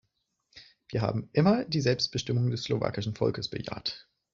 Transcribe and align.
Wir 0.87 1.03
haben 1.03 1.29
immer 1.31 1.63
die 1.63 1.79
Selbstbestimmung 1.79 2.49
des 2.49 2.63
slowakischen 2.63 3.13
Volkes 3.13 3.49
bejaht. 3.51 4.07